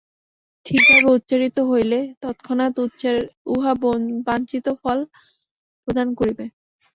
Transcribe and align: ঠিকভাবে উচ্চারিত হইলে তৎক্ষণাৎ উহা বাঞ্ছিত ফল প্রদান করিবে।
ঠিকভাবে 0.65 1.09
উচ্চারিত 1.17 1.57
হইলে 1.69 1.99
তৎক্ষণাৎ 2.21 2.75
উহা 3.47 3.73
বাঞ্ছিত 4.27 4.65
ফল 4.81 4.99
প্রদান 5.83 6.07
করিবে। 6.19 6.45